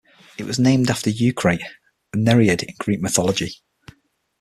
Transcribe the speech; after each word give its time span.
It 0.39 0.45
was 0.47 0.57
named 0.57 0.89
after 0.89 1.11
Eukrate, 1.11 1.61
a 2.11 2.17
Nereid 2.17 2.63
in 2.63 2.73
Greek 2.79 3.01
mythology. 3.01 3.61